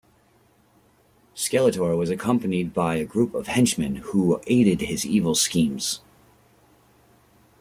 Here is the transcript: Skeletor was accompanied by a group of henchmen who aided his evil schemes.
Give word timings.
Skeletor 1.35 1.95
was 1.95 2.09
accompanied 2.09 2.73
by 2.73 2.95
a 2.95 3.05
group 3.05 3.35
of 3.35 3.45
henchmen 3.45 3.97
who 3.97 4.41
aided 4.47 4.81
his 4.81 5.05
evil 5.05 5.35
schemes. 5.35 6.01